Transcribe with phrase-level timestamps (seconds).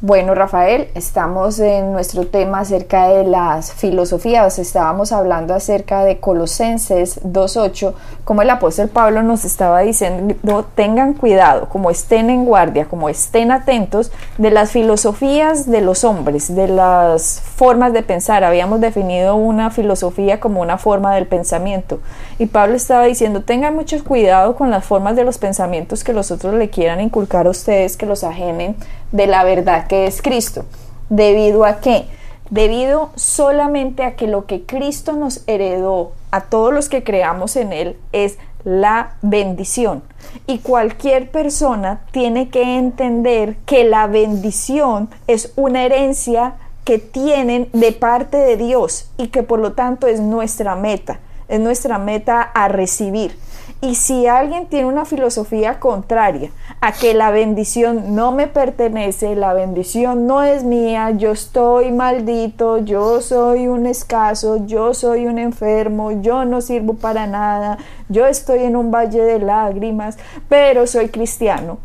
[0.00, 4.60] Bueno, Rafael, estamos en nuestro tema acerca de las filosofías.
[4.60, 11.68] Estábamos hablando acerca de Colosenses 2.8, como el apóstol Pablo nos estaba diciendo, tengan cuidado,
[11.68, 17.40] como estén en guardia, como estén atentos de las filosofías de los hombres, de las
[17.40, 18.44] formas de pensar.
[18.44, 21.98] Habíamos definido una filosofía como una forma del pensamiento.
[22.38, 26.30] Y Pablo estaba diciendo, tengan mucho cuidado con las formas de los pensamientos que los
[26.30, 28.76] otros le quieran inculcar a ustedes, que los ajenen
[29.12, 30.64] de la verdad que es Cristo.
[31.08, 32.06] ¿Debido a qué?
[32.50, 37.72] Debido solamente a que lo que Cristo nos heredó a todos los que creamos en
[37.72, 40.02] Él es la bendición.
[40.46, 47.92] Y cualquier persona tiene que entender que la bendición es una herencia que tienen de
[47.92, 52.68] parte de Dios y que por lo tanto es nuestra meta, es nuestra meta a
[52.68, 53.36] recibir.
[53.80, 59.52] Y si alguien tiene una filosofía contraria a que la bendición no me pertenece, la
[59.52, 66.10] bendición no es mía, yo estoy maldito, yo soy un escaso, yo soy un enfermo,
[66.10, 67.78] yo no sirvo para nada,
[68.08, 70.18] yo estoy en un valle de lágrimas,
[70.48, 71.78] pero soy cristiano.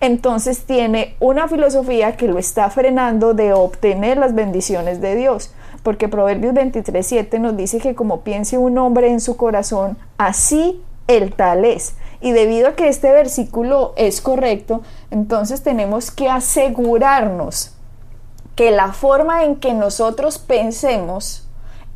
[0.00, 5.52] Entonces tiene una filosofía que lo está frenando de obtener las bendiciones de Dios
[5.84, 11.34] porque Proverbios 23.7 nos dice que como piense un hombre en su corazón, así el
[11.34, 11.94] tal es.
[12.20, 17.72] Y debido a que este versículo es correcto, entonces tenemos que asegurarnos
[18.54, 21.46] que la forma en que nosotros pensemos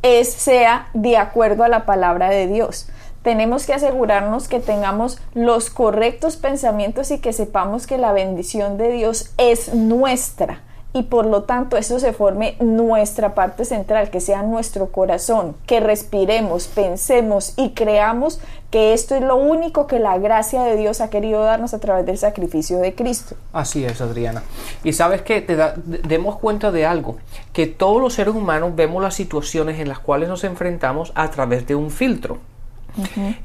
[0.03, 2.87] es sea de acuerdo a la palabra de Dios.
[3.23, 8.91] Tenemos que asegurarnos que tengamos los correctos pensamientos y que sepamos que la bendición de
[8.91, 10.61] Dios es nuestra
[10.93, 15.79] y por lo tanto eso se forme nuestra parte central, que sea nuestro corazón, que
[15.79, 21.09] respiremos, pensemos y creamos que esto es lo único que la gracia de Dios ha
[21.09, 23.35] querido darnos a través del sacrificio de Cristo.
[23.51, 24.43] Así es, Adriana.
[24.83, 27.17] Y sabes que te demos cuenta de algo,
[27.53, 31.67] que todos los seres humanos vemos las situaciones en las cuales nos enfrentamos a través
[31.67, 32.39] de un filtro.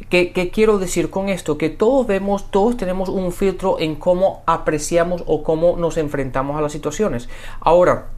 [0.08, 1.58] ¿Qué, quiero decir con esto?
[1.58, 6.60] Que todos vemos, todos tenemos un filtro en cómo apreciamos o cómo nos enfrentamos a
[6.60, 7.28] las situaciones.
[7.60, 8.08] Ahora,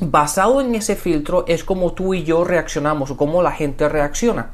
[0.00, 4.50] basado en ese filtro es como tú y yo reaccionamos o cómo la gente reacciona.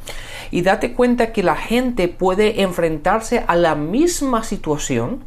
[0.51, 5.25] Y date cuenta que la gente puede enfrentarse a la misma situación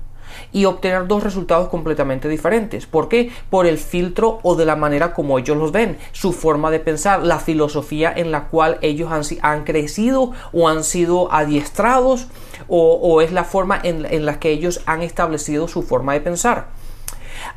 [0.51, 2.85] y obtener dos resultados completamente diferentes.
[2.85, 3.31] ¿Por qué?
[3.49, 7.23] Por el filtro o de la manera como ellos los ven, su forma de pensar,
[7.23, 9.11] la filosofía en la cual ellos
[9.41, 12.27] han, crecido o han sido adiestrados
[12.67, 16.76] o, es la forma en la que ellos han establecido su forma de pensar.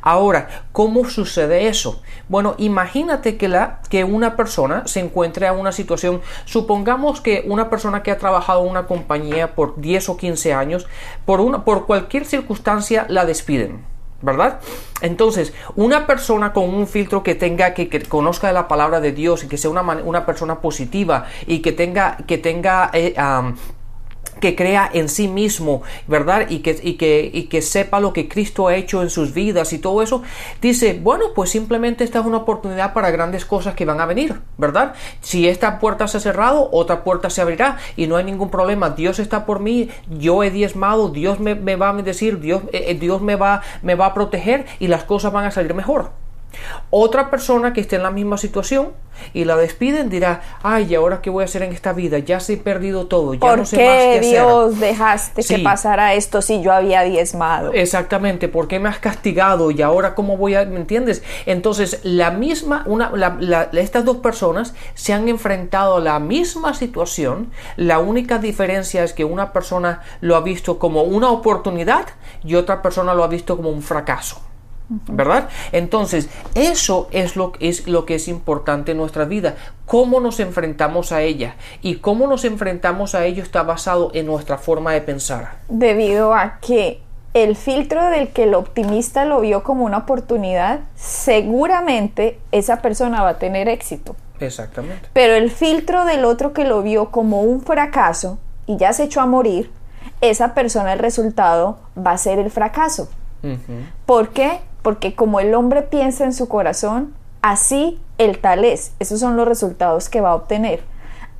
[0.01, 2.01] Ahora, ¿cómo sucede eso?
[2.29, 7.69] Bueno, imagínate que, la, que una persona se encuentre en una situación, supongamos que una
[7.69, 10.87] persona que ha trabajado en una compañía por 10 o 15 años,
[11.25, 13.91] por, una, por cualquier circunstancia la despiden.
[14.23, 14.59] ¿verdad?
[15.01, 19.47] Entonces, una persona con un filtro que tenga, que, conozca la palabra de Dios y
[19.47, 23.15] que sea una, una persona positiva y que tenga, que tenga eh,
[24.39, 26.49] que crea en sí mismo, ¿verdad?
[26.49, 29.73] Y que, y, que, y que sepa lo que Cristo ha hecho en sus vidas
[29.73, 30.23] y todo eso,
[30.61, 34.41] dice, bueno, pues simplemente esta es una oportunidad para grandes cosas que van a venir,
[34.57, 34.93] ¿verdad?
[35.21, 38.91] Si esta puerta se ha cerrado, otra puerta se abrirá y no hay ningún problema.
[38.91, 42.95] Dios está por mí, yo he diezmado, Dios me, va a decir, Dios, eh, eh,
[42.95, 46.20] Dios me, va, me va a proteger y las cosas van a salir mejor.
[46.89, 48.89] Otra persona que esté en la misma situación
[49.33, 52.19] y la despiden dirá, ay, ahora qué voy a hacer en esta vida?
[52.19, 56.41] Ya se he perdido todo, ya no sé más qué Dios dejaste que pasara esto
[56.41, 57.71] si yo había diezmado?
[57.73, 61.23] Exactamente, ¿por qué me has castigado y ahora cómo voy a, ¿me entiendes?
[61.45, 63.11] Entonces, la misma, una,
[63.73, 69.23] estas dos personas se han enfrentado a la misma situación, la única diferencia es que
[69.23, 72.05] una persona lo ha visto como una oportunidad
[72.43, 74.41] y otra persona lo ha visto como un fracaso.
[75.07, 75.49] ¿Verdad?
[75.71, 79.55] Entonces, eso es lo, es lo que es importante en nuestra vida,
[79.85, 84.57] cómo nos enfrentamos a ella y cómo nos enfrentamos a ello está basado en nuestra
[84.57, 85.59] forma de pensar.
[85.69, 87.01] Debido a que
[87.33, 93.29] el filtro del que el optimista lo vio como una oportunidad, seguramente esa persona va
[93.29, 94.15] a tener éxito.
[94.39, 95.09] Exactamente.
[95.13, 99.21] Pero el filtro del otro que lo vio como un fracaso y ya se echó
[99.21, 99.71] a morir,
[100.19, 103.09] esa persona el resultado va a ser el fracaso.
[104.05, 104.59] ¿Por qué?
[104.81, 108.93] Porque como el hombre piensa en su corazón, así el tal es.
[108.99, 110.83] Esos son los resultados que va a obtener.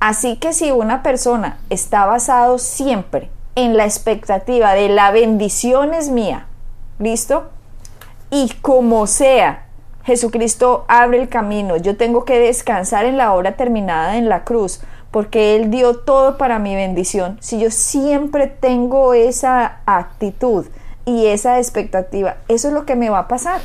[0.00, 6.08] Así que si una persona está basado siempre en la expectativa de la bendición es
[6.08, 6.46] mía,
[6.98, 7.50] ¿listo?
[8.30, 9.66] Y como sea,
[10.04, 14.80] Jesucristo abre el camino, yo tengo que descansar en la obra terminada en la cruz,
[15.12, 17.36] porque Él dio todo para mi bendición.
[17.40, 20.66] Si yo siempre tengo esa actitud
[21.04, 23.60] y esa expectativa, eso es lo que me va a pasar.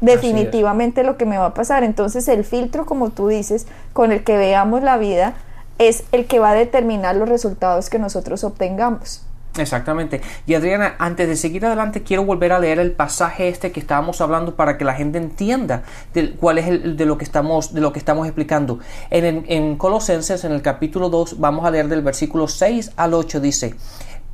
[0.00, 1.84] Definitivamente lo que me va a pasar.
[1.84, 5.34] Entonces el filtro, como tú dices, con el que veamos la vida,
[5.78, 9.22] es el que va a determinar los resultados que nosotros obtengamos.
[9.58, 10.22] Exactamente.
[10.46, 14.20] Y Adriana, antes de seguir adelante, quiero volver a leer el pasaje este que estábamos
[14.20, 15.82] hablando para que la gente entienda
[16.14, 18.78] de, cuál es el, de lo que estamos, de lo que estamos explicando.
[19.10, 23.40] En, en Colosenses, en el capítulo 2, vamos a leer del versículo 6 al 8,
[23.40, 23.74] dice,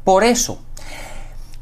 [0.04, 0.62] por eso,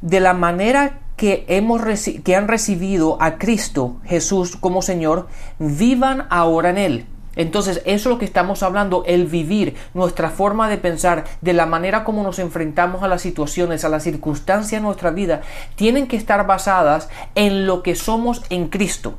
[0.00, 1.82] de la manera que, hemos
[2.24, 5.28] que han recibido a Cristo Jesús como Señor,
[5.58, 7.06] vivan ahora en Él
[7.36, 11.66] entonces, eso es lo que estamos hablando, el vivir, nuestra forma de pensar, de la
[11.66, 15.42] manera como nos enfrentamos a las situaciones, a las circunstancias de nuestra vida,
[15.76, 19.18] tienen que estar basadas en lo que somos en Cristo.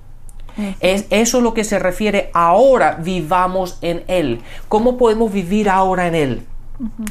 [0.80, 4.42] Es eso lo que se refiere ahora vivamos en Él.
[4.68, 6.48] ¿Cómo podemos vivir ahora en Él?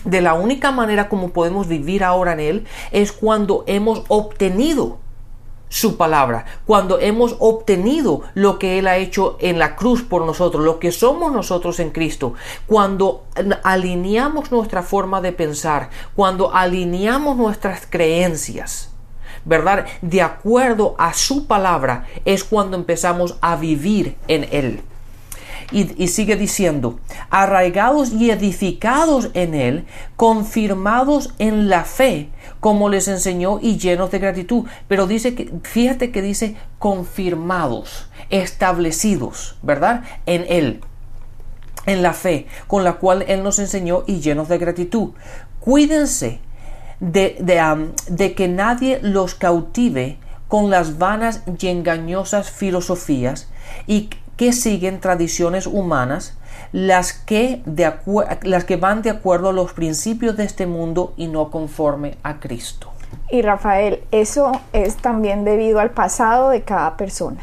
[0.04, 4.98] De la única manera como podemos vivir ahora en Él es cuando hemos obtenido
[5.68, 10.64] su palabra, cuando hemos obtenido lo que Él ha hecho en la cruz por nosotros,
[10.64, 12.34] lo que somos nosotros en Cristo,
[12.66, 13.24] cuando
[13.64, 18.90] alineamos nuestra forma de pensar, cuando alineamos nuestras creencias,
[19.44, 19.86] ¿verdad?
[20.02, 24.82] De acuerdo a su palabra, es cuando empezamos a vivir en Él.
[25.72, 32.30] Y, sigue diciendo, arraigados y edificados en Él, confirmados en la fe,
[32.60, 34.64] como les enseñó y llenos de gratitud.
[34.86, 40.04] Pero dice que, fíjate que dice confirmados, establecidos, ¿verdad?
[40.26, 40.80] En Él,
[41.86, 45.10] en la fe, con la cual Él nos enseñó y llenos de gratitud.
[45.60, 46.40] Cuídense
[47.00, 47.36] de,
[48.08, 50.18] de, que nadie los cautive
[50.48, 53.48] con las vanas y engañosas filosofías
[53.86, 56.36] y que siguen tradiciones humanas,
[56.72, 57.92] las que, de
[58.42, 62.40] las que van de acuerdo a los principios de este mundo y no conforme a
[62.40, 62.90] Cristo.
[63.30, 67.40] Y Rafael, eso es también debido al pasado de cada persona.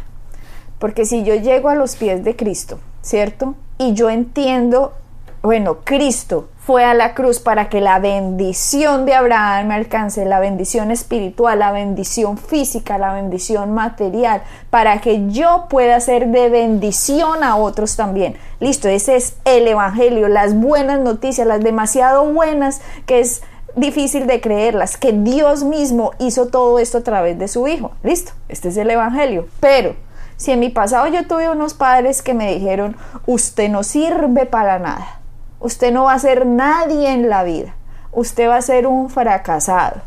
[0.80, 3.56] Porque si yo llego a los pies de Cristo, ¿cierto?
[3.78, 4.94] Y yo entiendo,
[5.42, 10.40] bueno, Cristo fue a la cruz para que la bendición de Abraham me alcance, la
[10.40, 17.44] bendición espiritual, la bendición física, la bendición material, para que yo pueda ser de bendición
[17.44, 18.38] a otros también.
[18.62, 23.42] Listo, ese es el Evangelio, las buenas noticias, las demasiado buenas que es
[23.76, 27.92] difícil de creerlas, que Dios mismo hizo todo esto a través de su Hijo.
[28.04, 29.48] Listo, este es el Evangelio.
[29.60, 29.96] Pero
[30.38, 32.96] si en mi pasado yo tuve unos padres que me dijeron,
[33.26, 35.23] usted no sirve para nada
[35.64, 37.74] Usted no va a ser nadie en la vida.
[38.12, 40.02] Usted va a ser un fracasado.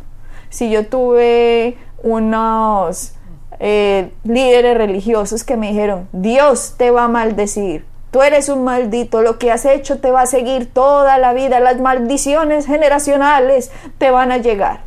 [0.50, 3.14] Si yo tuve unos
[3.58, 9.22] eh, líderes religiosos que me dijeron, Dios te va a maldecir, tú eres un maldito,
[9.22, 14.10] lo que has hecho te va a seguir toda la vida, las maldiciones generacionales te
[14.10, 14.80] van a llegar.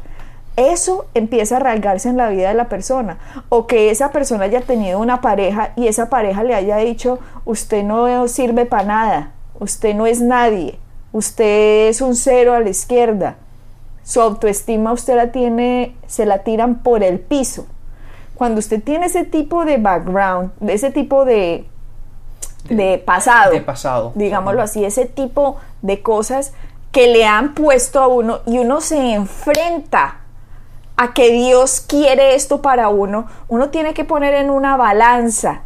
[0.55, 3.17] Eso empieza a arraigarse en la vida de la persona.
[3.49, 7.83] O que esa persona haya tenido una pareja y esa pareja le haya dicho, usted
[7.83, 10.79] no sirve para nada, Usted no es nadie.
[11.11, 13.37] Usted es un cero a la izquierda.
[14.03, 17.67] Su autoestima usted la tiene, se la tiran por el piso.
[18.35, 21.65] Cuando usted tiene ese tipo de background, ese tipo de,
[22.69, 26.53] de, pasado, de pasado, digámoslo así, ese tipo de cosas
[26.91, 30.19] que le han puesto a uno y uno se enfrenta
[30.95, 35.63] a que Dios quiere esto para uno, uno tiene que poner en una balanza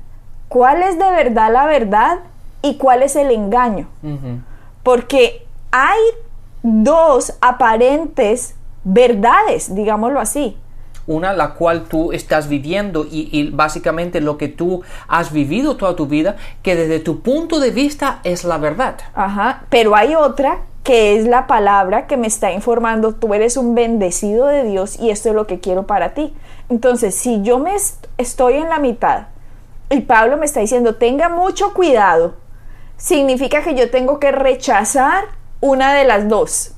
[0.53, 2.19] cuál es de verdad la verdad
[2.63, 3.87] y cuál es el engaño.
[4.81, 5.99] Porque hay
[6.63, 10.57] dos aparentes verdades, digámoslo así.
[11.05, 16.07] Una la cual tú estás viviendo y, básicamente lo que tú has vivido toda tu
[16.07, 18.95] vida, que desde tu punto de vista es la verdad.
[19.13, 23.75] Ajá, pero hay otra que es la palabra que me está informando, tú eres un
[23.75, 26.33] bendecido de Dios y esto es lo que quiero para ti.
[26.69, 27.71] Entonces, si yo me
[28.17, 29.27] estoy en la mitad
[29.89, 32.42] y Pablo me está diciendo, tenga mucho cuidado
[33.03, 35.25] significa que yo tengo que rechazar
[35.59, 36.73] una de las dos.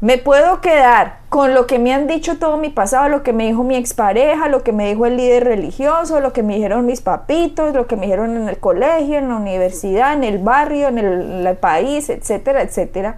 [0.00, 3.46] Me puedo quedar con lo que me han dicho todo mi pasado, lo que me
[3.46, 7.00] dijo mi expareja, lo que me dijo el líder religioso, lo que me dijeron mis
[7.00, 10.98] papitos, lo que me dijeron en el colegio, en la universidad, en el barrio, en
[10.98, 13.16] el, país, etcétera, etcétera.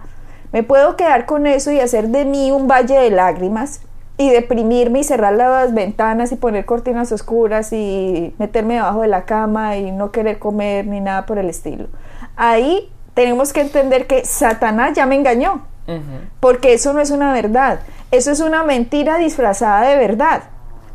[0.51, 3.81] Me puedo quedar con eso y hacer de mí un valle de lágrimas
[4.17, 9.25] y deprimirme y cerrar las ventanas y poner cortinas oscuras y meterme debajo de la
[9.25, 11.87] cama y no querer comer ni nada por el estilo.
[12.37, 15.65] Ahí tenemos que entender que Satanás ya me engañó,
[16.39, 17.79] porque eso no es una verdad,
[18.11, 20.43] eso es una mentira disfrazada de verdad.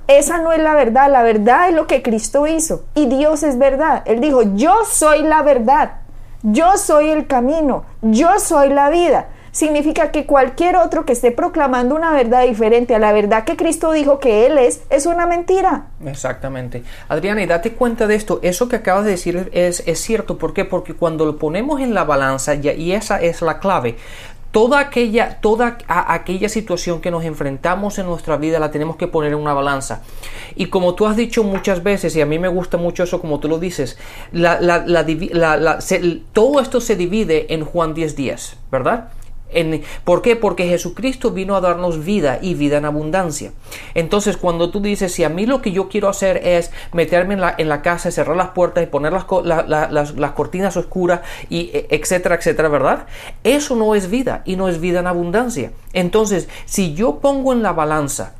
[0.08, 3.58] Esa no es la verdad, la verdad es lo que Cristo hizo y Dios es
[3.58, 4.02] verdad.
[4.06, 5.98] Él dijo, yo soy la verdad,
[6.42, 11.94] yo soy el camino, yo soy la vida significa que cualquier otro que esté proclamando
[11.94, 15.86] una verdad diferente a la verdad que Cristo dijo que Él es, es una mentira.
[16.04, 16.82] Exactamente.
[17.08, 20.38] Adriana, y date cuenta de esto, eso que acabas de decir es, es cierto.
[20.38, 20.64] ¿Por qué?
[20.64, 23.96] Porque cuando lo ponemos en la balanza, y esa es la clave,
[24.52, 29.32] toda aquella, toda aquella situación que nos enfrentamos en nuestra vida la tenemos que poner
[29.32, 30.02] en una balanza.
[30.56, 33.38] Y como tú has dicho muchas veces, y a mí me gusta mucho eso como
[33.40, 33.98] tú lo dices,
[36.32, 38.56] todo esto se divide en Juan 10 días,
[40.04, 40.36] ¿Por qué?
[40.36, 43.52] Porque Jesucristo vino a darnos vida y vida en abundancia.
[43.94, 47.40] Entonces, cuando tú dices, si a mí lo que yo quiero hacer es meterme en
[47.40, 49.26] la, en la casa, cerrar las puertas y poner las,
[50.14, 53.06] las cortinas oscuras, y e, etcétera, etcétera, ¿verdad?
[53.44, 55.72] Eso no es vida y no es vida en abundancia.
[55.92, 58.34] Entonces, si yo pongo en la balanza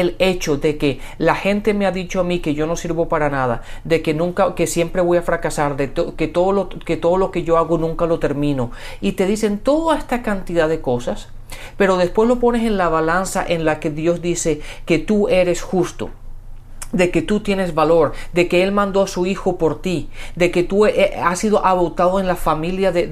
[0.00, 3.08] el hecho de que la gente me ha dicho a mí que yo no sirvo
[3.08, 6.96] para nada, de que nunca, que siempre voy a fracasar, de que todo lo que
[6.96, 8.70] todo lo que yo hago nunca lo termino.
[9.00, 11.28] Y te dicen toda esta cantidad de cosas,
[11.76, 15.62] pero después lo pones en la balanza en la que Dios dice que tú eres
[15.62, 16.10] justo
[16.92, 20.50] de que tú tienes valor, de que Él mandó a su Hijo por ti, de
[20.50, 23.06] que tú eh, has sido adoptado en la familia de,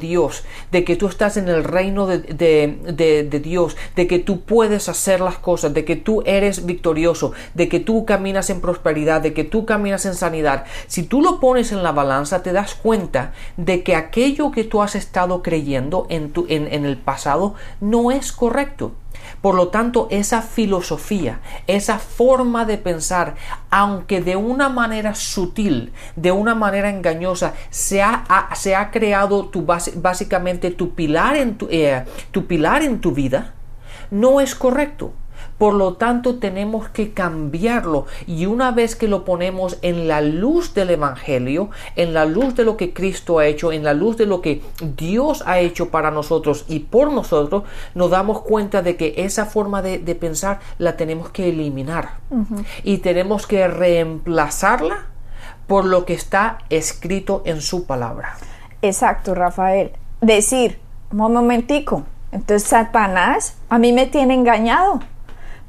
[0.00, 5.20] Dios, de que tú estás en el reino de, Dios, de que tú puedes hacer
[5.20, 9.44] las cosas, de que tú eres victorioso, de que tú caminas en prosperidad, de que
[9.44, 10.64] tú caminas en sanidad.
[10.86, 14.82] Si tú lo pones en la balanza, te das cuenta de que aquello que tú
[14.82, 18.92] has estado creyendo en, tu, en el pasado no es correcto.
[19.40, 23.34] Por lo tanto, esa filosofía, esa forma de pensar,
[23.70, 29.64] aunque de una manera sutil, de una manera engañosa, se ha, se ha creado tu,
[29.64, 33.54] básicamente tu pilar, en eh, tu pilar en tu vida,
[34.10, 35.12] no es correcto.
[35.58, 40.74] Por lo tanto, tenemos que cambiarlo y una vez que lo ponemos en la luz
[40.74, 44.26] del Evangelio, en la luz de lo que Cristo ha hecho, en la luz de
[44.26, 44.62] lo que
[44.96, 49.82] Dios ha hecho para nosotros y por nosotros, nos damos cuenta de que esa forma
[49.82, 52.18] de, pensar la tenemos que eliminar
[52.84, 55.06] y tenemos que reemplazarla
[55.66, 58.36] por lo que está escrito en su palabra.
[58.82, 59.92] Exacto, Rafael.
[60.20, 60.78] Decir,
[61.10, 65.00] un momentico, entonces Satanás a mí me tiene engañado.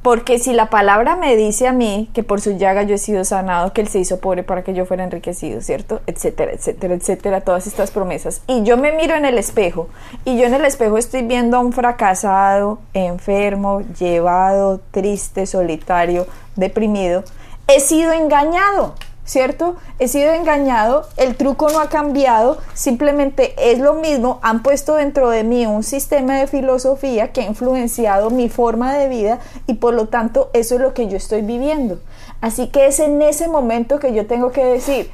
[0.03, 3.23] Porque si la palabra me dice a mí que por su llaga yo he sido
[3.23, 6.01] sanado, que Él se hizo pobre para que yo fuera enriquecido, ¿cierto?
[6.07, 8.41] Etcétera, etcétera, etcétera, todas estas promesas.
[8.45, 9.87] Y yo me miro en el espejo
[10.25, 17.23] y yo en el espejo estoy viendo a un fracasado, enfermo, llevado, triste, solitario, deprimido.
[17.67, 18.95] He sido engañado.
[19.25, 19.75] ¿Cierto?
[19.99, 25.29] He sido engañado, el truco no ha cambiado, simplemente es lo mismo, han puesto dentro
[25.29, 29.93] de mí un sistema de filosofía que ha influenciado mi forma de vida y por
[29.93, 31.99] lo tanto eso es lo que yo estoy viviendo.
[32.41, 35.09] Así que es en ese momento que yo tengo que decir,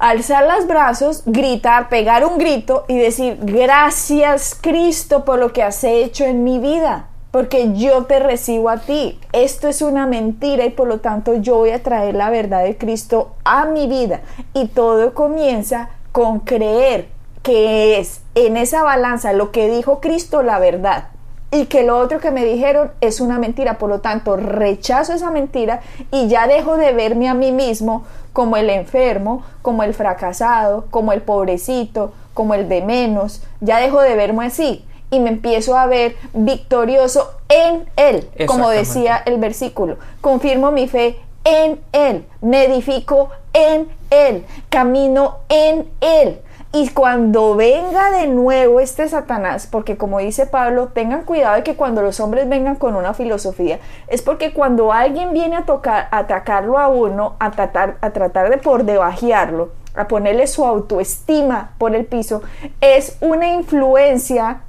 [0.00, 5.84] alzar los brazos, gritar, pegar un grito y decir, gracias Cristo por lo que has
[5.84, 9.20] hecho en mi vida porque yo te recibo a ti.
[9.32, 12.78] Esto es una mentira y por lo tanto yo voy a traer la verdad de
[12.78, 14.22] Cristo a mi vida.
[14.54, 17.08] Y todo comienza con creer
[17.42, 21.08] que es en esa balanza lo que dijo Cristo la verdad
[21.50, 23.76] y que lo otro que me dijeron es una mentira.
[23.76, 28.56] Por lo tanto, rechazo esa mentira y ya dejo de verme a mí mismo como
[28.56, 33.42] el enfermo, como el fracasado, como el pobrecito, como el de menos.
[33.60, 39.22] Ya dejo de verme así y me empiezo a ver victorioso en Él, como decía
[39.24, 39.98] el versículo.
[40.20, 46.40] Confirmo mi fe en Él, me edifico en Él, camino en Él.
[46.72, 51.74] Y cuando venga de nuevo este Satanás, porque como dice Pablo, tengan cuidado de que
[51.74, 56.18] cuando los hombres vengan con una filosofía, es porque cuando alguien viene a tocar, a
[56.18, 61.94] atacarlo a uno, a tratar, a tratar de por debajearlo, a ponerle su autoestima por
[61.94, 62.42] el piso,
[62.82, 64.60] es una influencia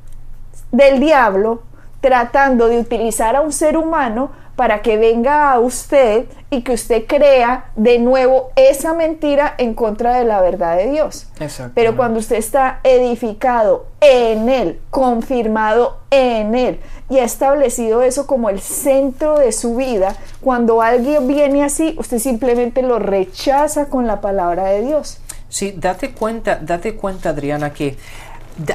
[0.72, 1.64] del diablo
[2.02, 7.06] tratando de utilizar a un ser humano para que venga a usted y que usted
[7.06, 11.28] crea de nuevo esa mentira en contra de la verdad de Dios.
[11.76, 18.50] Pero cuando usted está edificado en Él, confirmado en Él y ha establecido eso como
[18.50, 24.22] el centro de su vida, cuando alguien viene así, usted simplemente lo rechaza con la
[24.22, 25.20] palabra de Dios.
[25.50, 27.96] Sí, date cuenta, date cuenta Adriana que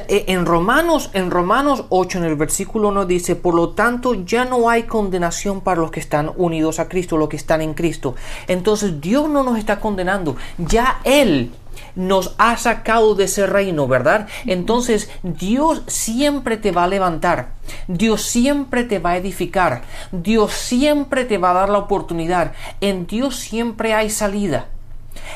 [0.07, 4.69] en Romanos, en Romanos 8, en el versículo 1 dice, por lo tanto ya no
[4.69, 8.15] hay condenación para los que están unidos a Cristo, los que están en Cristo.
[8.47, 11.51] Entonces Dios no nos está condenando, ya Él
[11.95, 14.27] nos ha sacado de ese reino, ¿verdad?
[14.45, 17.53] Entonces Dios siempre te va a levantar,
[17.87, 23.05] Dios siempre te va a edificar, Dios siempre te va a dar la oportunidad, en
[23.05, 24.67] Dios siempre hay salida.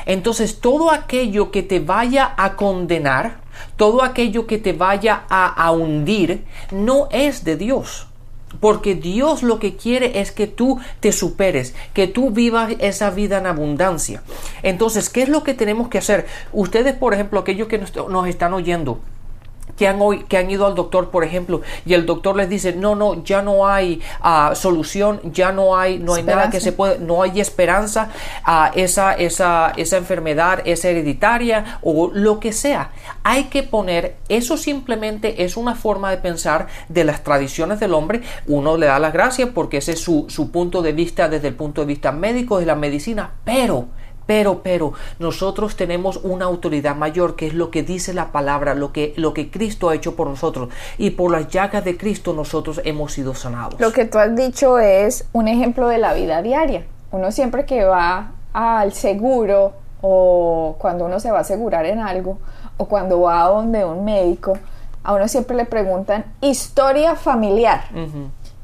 [0.06, 6.44] Entonces todo aquello que te vaya a condenar, todo aquello que te vaya a, hundir,
[6.70, 8.06] no es de Dios.
[8.60, 13.38] Porque Dios lo que quiere es que tú te superes, que tú vivas esa vida
[13.38, 14.22] en abundancia.
[14.62, 16.26] Entonces, ¿qué es lo que tenemos que hacer?
[16.52, 19.00] Ustedes, por ejemplo, aquellos que nos están oyendo,
[19.78, 22.74] que han, hoy, que han ido al doctor, por ejemplo, y el doctor les dice,
[22.74, 26.72] no, no, ya no hay ah, solución, ya no hay, no hay nada que se
[26.72, 28.10] puede, no hay esperanza,
[28.42, 32.90] a ah, esa, esa, esa enfermedad es hereditaria o lo que sea.
[33.22, 38.22] Hay que poner, eso simplemente es una forma de pensar de las tradiciones del hombre.
[38.46, 41.54] Uno le da las gracias porque ese es su, su punto de vista desde el
[41.54, 43.86] punto de vista médico de la medicina, pero
[44.28, 48.92] pero, pero, nosotros tenemos una autoridad mayor que es lo que dice la palabra, lo
[48.92, 50.68] que, lo que Cristo ha hecho por nosotros.
[50.98, 53.80] Y por las llagas de Cristo nosotros hemos sido sanados.
[53.80, 56.84] Lo que tú has dicho es un ejemplo de la vida diaria.
[57.10, 62.36] Uno siempre que va al seguro o cuando uno se va a asegurar en algo
[62.76, 64.58] o cuando va a donde un médico,
[65.04, 67.84] a uno siempre le preguntan historia familiar.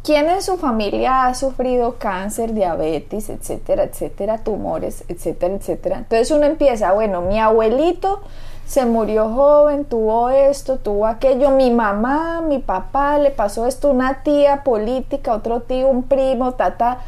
[0.04, 5.96] ¿Quién en su familia ha sufrido cáncer, diabetes, etcétera, etcétera, tumores, etcétera, etcétera?
[5.96, 8.20] Entonces uno empieza, bueno, mi abuelito
[8.66, 14.22] se murió joven, tuvo esto, tuvo aquello, mi mamá, mi papá, le pasó esto, una
[14.22, 16.98] tía política, otro tío, un primo, tata.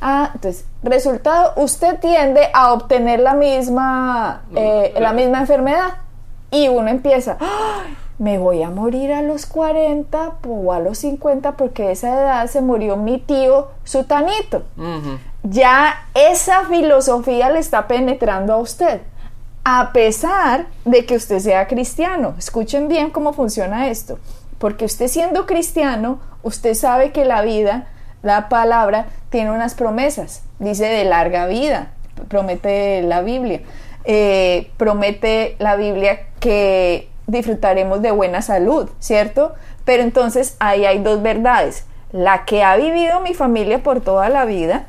[0.00, 5.98] Ah, entonces, resultado, usted tiende a obtener la misma, eh, la misma enfermedad.
[6.50, 8.05] Y uno empieza, ¡ay!
[8.18, 12.46] Me voy a morir a los 40 o a los 50 porque a esa edad
[12.46, 14.64] se murió mi tío Sutanito.
[15.42, 19.00] Ya esa filosofía le está penetrando a usted,
[19.64, 22.34] a pesar de que usted sea cristiano.
[22.38, 24.18] Escuchen bien cómo funciona esto,
[24.58, 27.86] porque usted siendo cristiano, usted sabe que la vida,
[28.22, 31.90] la palabra, tiene unas promesas, dice de larga vida,
[32.28, 33.60] promete la Biblia.
[34.08, 39.54] Eh, promete la Biblia que disfrutaremos de buena salud, ¿cierto?
[39.84, 41.86] Pero entonces ahí hay dos verdades.
[42.12, 44.86] La que ha vivido mi familia por toda la vida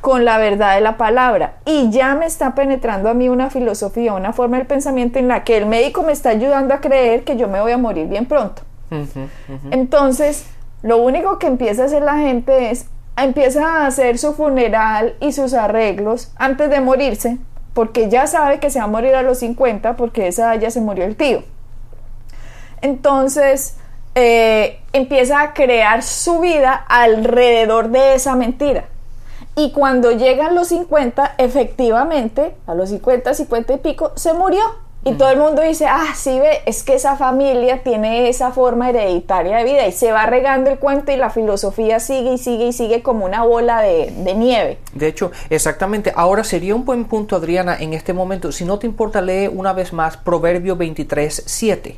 [0.00, 1.54] con la verdad de la palabra.
[1.64, 5.44] Y ya me está penetrando a mí una filosofía, una forma del pensamiento en la
[5.44, 8.26] que el médico me está ayudando a creer que yo me voy a morir bien
[8.26, 8.62] pronto.
[9.70, 10.46] Entonces,
[10.82, 15.32] lo único que empieza a hacer la gente es, empieza a hacer su funeral y
[15.32, 17.38] sus arreglos antes de morirse
[17.74, 20.80] porque ya sabe que se va a morir a los 50 porque esa ya se
[20.80, 21.42] murió el tío.
[22.80, 23.76] Entonces
[24.14, 28.86] eh, empieza a crear su vida alrededor de esa mentira.
[29.54, 34.60] Y cuando llegan los 50, efectivamente, a los 50, 50 y pico, se murió.
[35.04, 38.90] Y todo el mundo dice, ah, sí ve, es que esa familia tiene esa forma
[38.90, 42.66] hereditaria de vida y se va regando el cuento y la filosofía sigue y sigue
[42.66, 44.78] y sigue como una bola de, nieve.
[44.92, 46.12] De hecho, exactamente.
[46.14, 49.72] Ahora sería un buen punto, Adriana, en este momento, si no te importa, lee una
[49.72, 51.96] vez más Proverbio 23, 7.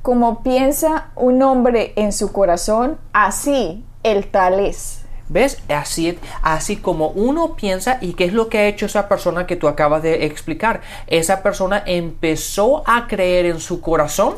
[0.00, 5.01] Como piensa un hombre en su corazón, así el tal es.
[5.32, 5.62] ¿Ves?
[5.68, 9.56] Así, así como uno piensa y qué es lo que ha hecho esa persona que
[9.56, 10.82] tú acabas de explicar.
[11.06, 14.36] Esa persona empezó a creer en su corazón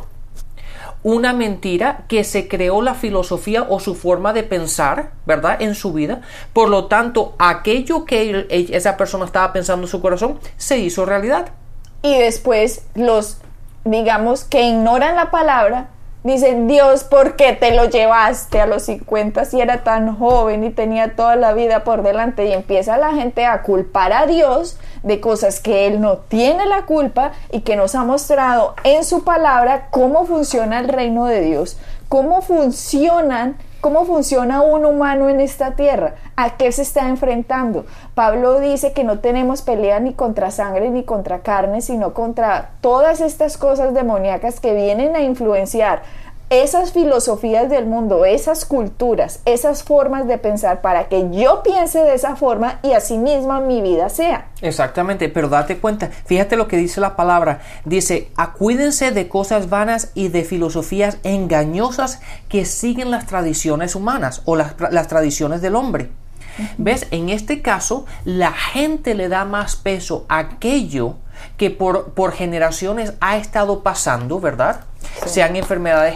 [1.03, 5.61] una mentira que se creó la filosofía o su forma de pensar, ¿verdad?
[5.61, 6.23] En su vida.
[6.53, 11.51] Por lo tanto, aquello que esa persona estaba pensando en su corazón se hizo realidad.
[12.03, 13.39] Y después los,
[13.85, 15.89] digamos, que ignoran la palabra,
[16.25, 20.71] Dicen, Dios, ¿por qué te lo llevaste a los 50 si era tan joven y
[20.71, 22.47] tenía toda la vida por delante?
[22.47, 26.87] Y empieza la gente a culpar a Dios de cosas que Él no tiene la
[26.87, 31.77] culpa y que nos ha mostrado en su palabra cómo funciona el reino de Dios,
[32.09, 36.15] cómo funcionan ¿Cómo funciona un humano en esta tierra?
[36.37, 37.85] ¿A qué se está enfrentando?
[38.15, 43.21] Pablo dice que no tenemos pelea ni contra sangre ni contra carne, sino contra todas
[43.21, 46.01] estas cosas demoníacas que vienen a influenciar
[46.51, 52.15] esas filosofías del mundo, esas culturas, esas formas de pensar para que yo piense de
[52.15, 54.49] esa forma y así misma mi vida sea.
[54.61, 60.11] Exactamente, pero date cuenta, fíjate lo que dice la palabra, dice, acuídense de cosas vanas
[60.15, 66.11] y de filosofías engañosas que siguen las tradiciones humanas o las, las tradiciones del hombre.
[66.79, 67.09] ¿Ves?
[67.11, 71.17] En este caso, la gente le da más peso a aquello
[71.57, 74.85] que por, por generaciones ha estado pasando, ¿verdad?
[75.27, 76.15] Sean enfermedades,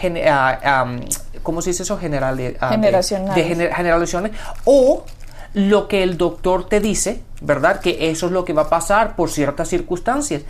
[1.42, 1.98] ¿cómo se dice eso?
[1.98, 2.36] General,
[2.70, 3.58] generacionales.
[3.58, 4.32] De, generaciones,
[4.64, 5.04] o
[5.54, 7.80] lo que el doctor te dice, ¿verdad?
[7.80, 10.42] Que eso es lo que va a pasar por ciertas circunstancias,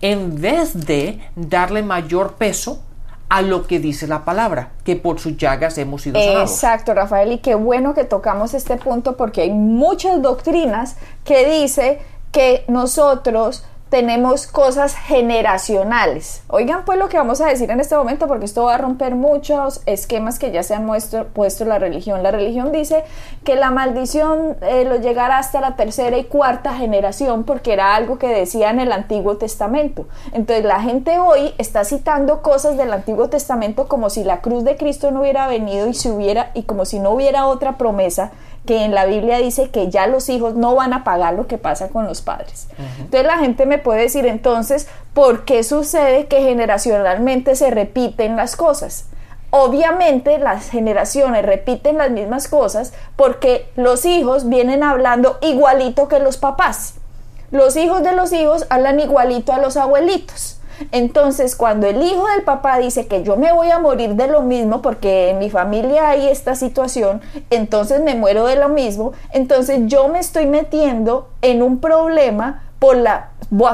[0.00, 2.80] en vez de darle mayor peso
[3.28, 6.50] a lo que dice la palabra, que por sus llagas hemos sido sanados.
[6.50, 12.00] Exacto, Rafael, y qué bueno que tocamos este punto porque hay muchas doctrinas que dice
[12.30, 13.64] que nosotros
[13.94, 16.42] tenemos cosas generacionales.
[16.48, 19.14] Oigan pues lo que vamos a decir en este momento porque esto va a romper
[19.14, 20.84] muchos esquemas que ya se han
[21.32, 22.24] puesto la religión.
[22.24, 23.04] La religión dice
[23.44, 28.18] que la maldición eh, lo llegará hasta la tercera y cuarta generación porque era algo
[28.18, 30.08] que decía en el Antiguo Testamento.
[30.32, 34.76] Entonces la gente hoy está citando cosas del Antiguo Testamento como si la cruz de
[34.76, 38.32] Cristo no hubiera venido y si hubiera y como si no hubiera otra promesa
[38.66, 41.58] que en la Biblia dice que ya los hijos no van a pagar lo que
[41.58, 42.68] pasa con los padres.
[42.98, 48.56] Entonces la gente me puede decir entonces, ¿por qué sucede que generacionalmente se repiten las
[48.56, 49.06] cosas?
[49.50, 56.38] Obviamente las generaciones repiten las mismas cosas porque los hijos vienen hablando igualito que los
[56.38, 56.94] papás.
[57.50, 60.58] Los hijos de los hijos hablan igualito a los abuelitos.
[60.92, 64.42] Entonces, cuando el hijo del papá dice que yo me voy a morir de lo
[64.42, 69.80] mismo porque en mi familia hay esta situación, entonces me muero de lo mismo, entonces
[69.86, 73.24] yo me estoy metiendo en un problema por las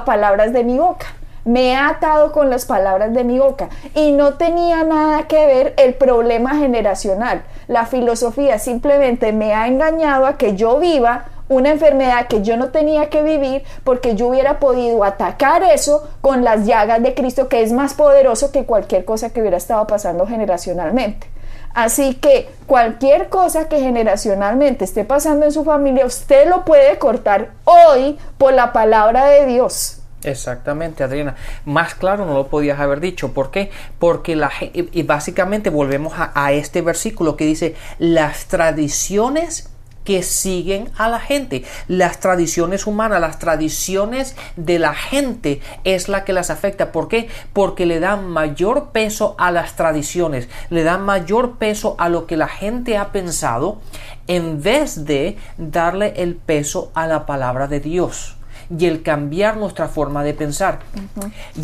[0.04, 1.06] palabras de mi boca.
[1.44, 5.74] Me he atado con las palabras de mi boca y no tenía nada que ver
[5.78, 7.42] el problema generacional.
[7.66, 12.68] La filosofía simplemente me ha engañado a que yo viva una enfermedad que yo no
[12.68, 17.62] tenía que vivir porque yo hubiera podido atacar eso con las llagas de Cristo que
[17.62, 21.26] es más poderoso que cualquier cosa que hubiera estado pasando generacionalmente.
[21.74, 27.50] Así que cualquier cosa que generacionalmente esté pasando en su familia, usted lo puede cortar
[27.64, 29.98] hoy por la palabra de Dios.
[30.22, 31.34] Exactamente, Adriana.
[31.64, 33.32] Más claro no lo podías haber dicho.
[33.32, 33.70] ¿Por qué?
[33.98, 39.69] Porque la, y básicamente volvemos a, a este versículo que dice, las tradiciones
[40.04, 41.64] que siguen a la gente.
[41.88, 46.92] Las tradiciones humanas, las tradiciones de la gente es la que las afecta.
[46.92, 47.28] ¿Por qué?
[47.52, 52.36] Porque le dan mayor peso a las tradiciones, le dan mayor peso a lo que
[52.36, 53.80] la gente ha pensado
[54.26, 58.36] en vez de darle el peso a la palabra de Dios
[58.76, 60.80] y el cambiar nuestra forma de pensar.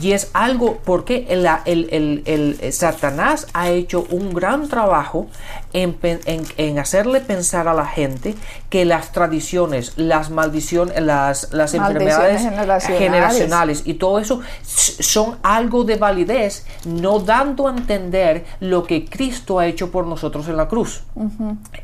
[0.01, 5.29] Y es algo porque el, el, el, Satanás ha hecho un gran trabajo
[5.73, 8.35] en, en, hacerle pensar a la gente
[8.71, 12.43] que las tradiciones, las maldiciones, las, las enfermedades
[12.87, 13.83] generacionales.
[13.85, 19.67] y todo eso son algo de validez, no dando a entender lo que Cristo ha
[19.67, 21.05] hecho por nosotros en la cruz.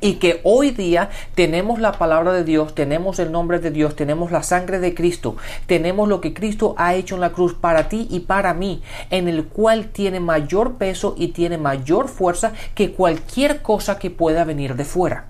[0.00, 4.32] Y que hoy día tenemos la palabra de Dios, tenemos el nombre de Dios, tenemos
[4.32, 5.11] la sangre de Cristo
[5.66, 9.28] tenemos lo que Cristo ha hecho en la cruz para ti y para mí, en
[9.28, 14.76] el cual tiene mayor peso y tiene mayor fuerza que cualquier cosa que pueda venir
[14.76, 15.26] de fuera.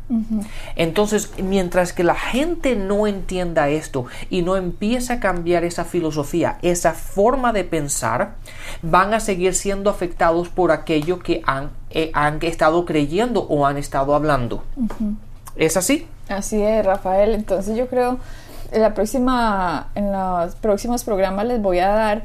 [0.76, 6.58] Entonces, mientras que la gente no entienda esto y no empieza a cambiar esa filosofía,
[6.62, 8.34] esa forma de pensar,
[8.82, 13.78] van a seguir siendo afectados por aquello que han, eh, han estado creyendo o han
[13.78, 14.64] estado hablando.
[15.56, 16.06] ¿Es así?
[16.28, 17.34] Así es, Rafael.
[17.34, 18.18] Entonces yo creo
[18.72, 22.22] en, la próxima, en los próximos programas les voy a dar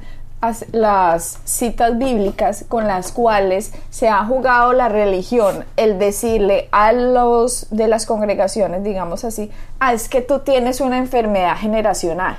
[0.72, 7.68] las citas bíblicas con las cuales se ha jugado la religión, el decirle a los
[7.72, 12.38] de las congregaciones, digamos así, ah, es que tú tienes una enfermedad generacional.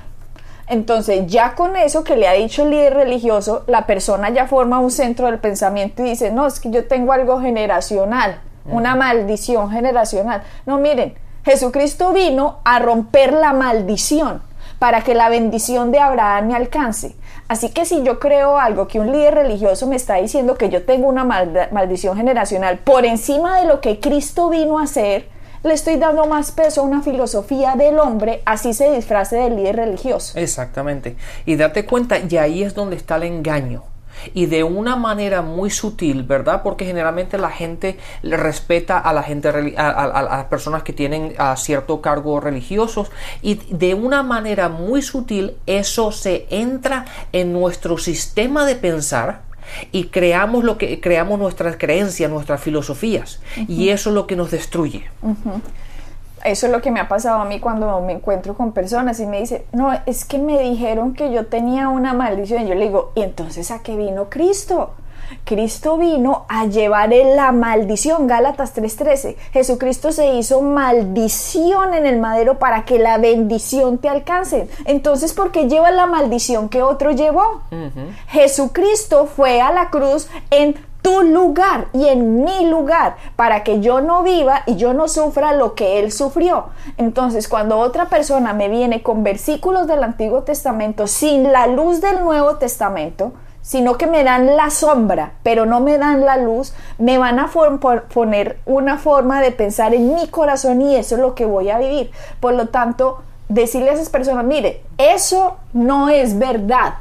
[0.69, 4.79] Entonces, ya con eso que le ha dicho el líder religioso, la persona ya forma
[4.79, 9.71] un centro del pensamiento y dice, no, es que yo tengo algo generacional, una maldición
[9.71, 10.43] generacional.
[10.67, 14.43] No, miren, Jesucristo vino a romper la maldición
[14.79, 17.17] para que la bendición de Abraham me alcance.
[17.49, 20.85] Así que si yo creo algo que un líder religioso me está diciendo que yo
[20.85, 25.29] tengo una maldición generacional por encima de lo que Cristo vino a hacer,
[25.65, 29.77] le estoy dando más peso a una filosofía del hombre, así se disfrace del líder
[29.77, 30.39] religioso.
[30.39, 31.17] Exactamente.
[31.47, 33.83] Y date cuenta, y ahí es donde está el engaño
[34.35, 36.63] y de una manera muy sutil, ¿verdad?
[36.63, 42.41] Porque generalmente la gente respeta a la gente a, las personas que tienen cierto cargo
[42.41, 43.11] religiosos
[43.43, 49.43] y de una manera muy sutil eso se entra en nuestro sistema de pensar
[49.93, 54.51] y creamos lo que creamos nuestras creencias, nuestras filosofías y eso es lo que nos
[54.51, 55.05] destruye.
[56.45, 59.27] Eso es lo que me ha pasado a mí cuando me encuentro con personas y
[59.27, 62.63] me dice, no, es que me dijeron que yo tenía una maldición.
[62.63, 64.91] Y yo le digo, ¿y entonces a qué vino Cristo?
[65.45, 69.37] Cristo vino a llevar la maldición, Gálatas 3:13.
[69.53, 74.69] Jesucristo se hizo maldición en el madero para que la bendición te alcance.
[74.85, 77.63] Entonces, ¿por qué lleva la maldición que otro llevó?
[78.29, 84.01] Jesucristo fue a la cruz en tu lugar y en mi lugar para que yo
[84.01, 86.67] no viva y yo no sufra lo que él sufrió.
[86.97, 92.23] Entonces, cuando otra persona me viene con versículos del Antiguo Testamento sin la luz del
[92.23, 93.33] Nuevo Testamento,
[93.63, 97.51] sino que me dan la sombra, pero no me dan la luz, me van a
[98.13, 101.79] poner una forma de pensar en mi corazón y eso es lo que voy a
[101.79, 102.11] vivir.
[102.41, 106.95] Por lo tanto, decirle a esas personas, mire, eso no es verdad.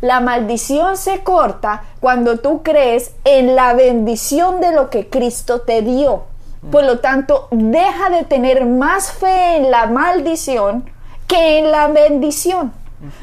[0.00, 5.82] La maldición se corta cuando tú crees en la bendición de lo que Cristo te
[5.82, 6.24] dio.
[6.70, 10.90] Por lo tanto, deja de tener más fe en la maldición
[11.26, 12.72] que en la bendición.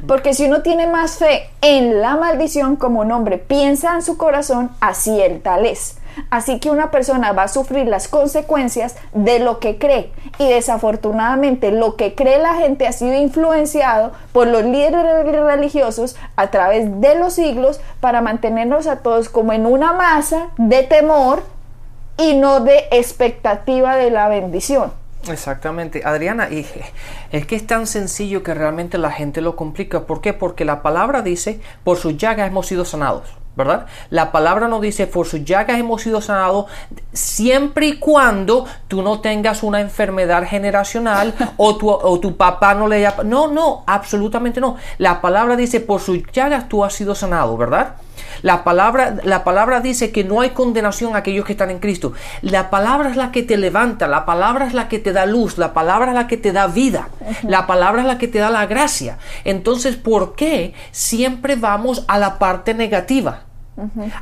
[0.07, 4.17] Porque si uno tiene más fe en la maldición como un hombre piensa en su
[4.17, 5.97] corazón, así el tal es.
[6.30, 10.12] Así que una persona va a sufrir las consecuencias de lo que cree.
[10.39, 16.52] Y desafortunadamente lo que cree la gente ha sido influenciado por los líderes religiosos a
[16.52, 21.43] través de los siglos para mantenernos a todos como en una masa de temor
[22.17, 24.91] y no de expectativa de la bendición.
[25.30, 26.67] Exactamente, Adriana, y
[27.32, 30.02] es que es tan sencillo que realmente la gente lo complica.
[30.02, 30.34] ¿Por qué?
[30.34, 33.42] Porque la palabra dice, por sus llagas hemos sido sanados.
[33.55, 33.85] ¿Verdad?
[34.09, 36.65] La palabra nos dice, por sus llagas hemos sido sanados
[37.11, 42.87] siempre y cuando tú no tengas una enfermedad generacional o tu, o tu papá no
[42.87, 43.15] le haya...
[43.23, 44.77] No, no, absolutamente no.
[44.97, 47.95] La palabra dice, por sus llagas tú has sido sanado, ¿verdad?
[48.41, 52.13] La palabra, la palabra dice que no hay condenación a aquellos que están en Cristo.
[52.41, 55.58] La palabra es la que te levanta, la palabra es la que te da luz,
[55.58, 57.10] la palabra es la que te da vida,
[57.43, 59.17] la palabra es la que te da la gracia.
[59.45, 63.43] Entonces, ¿por qué siempre vamos a la parte negativa?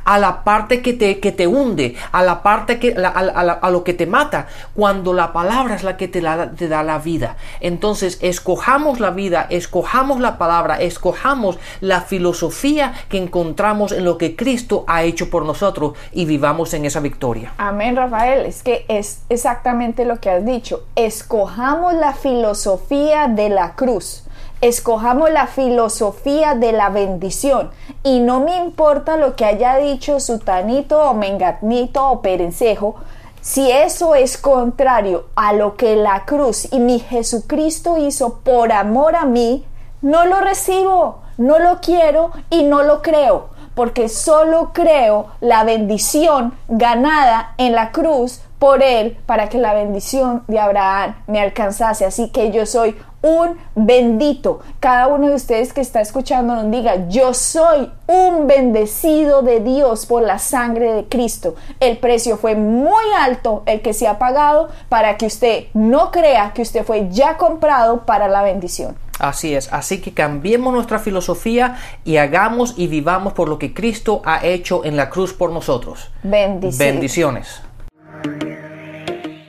[0.04, 3.94] A la parte que te, que te hunde, a la parte que a, lo que
[3.94, 6.22] te mata, cuando la palabra es la que te,
[6.56, 7.36] te, da la vida.
[7.60, 14.36] Entonces, escojamos la vida, escojamos la palabra, escojamos la filosofía que encontramos en lo que
[14.36, 17.52] Cristo ha hecho por nosotros y vivamos en esa victoria.
[17.58, 18.46] Amén, Rafael.
[18.46, 20.84] Es que es exactamente lo que has dicho.
[20.96, 24.24] Escojamos la filosofía de la cruz
[24.62, 27.72] escojamos la filosofía de la bendición
[28.04, 32.94] y no me importa lo que haya dicho Sutanito o Mengatnito o Perencejo,
[33.40, 39.16] si eso es contrario a lo que la cruz y mi Jesucristo hizo por amor
[39.16, 39.66] a mí,
[40.00, 46.54] no lo recibo, no lo quiero y no lo creo, porque solo creo la bendición
[46.68, 52.04] ganada en la cruz por él para que la bendición de Abraham me alcanzase.
[52.04, 54.60] Así que yo soy un bendito.
[54.80, 60.06] Cada uno de ustedes que está escuchando nos diga, yo soy un bendecido de Dios
[60.06, 61.54] por la sangre de Cristo.
[61.80, 66.52] El precio fue muy alto, el que se ha pagado, para que usted no crea
[66.52, 68.96] que usted fue ya comprado para la bendición.
[69.18, 74.20] Así es, así que cambiemos nuestra filosofía y hagamos y vivamos por lo que Cristo
[74.24, 76.10] ha hecho en la cruz por nosotros.
[76.24, 76.78] Bendiciones.
[76.78, 78.51] Bendiciones.